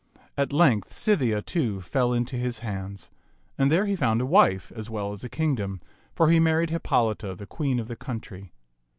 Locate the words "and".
3.55-3.71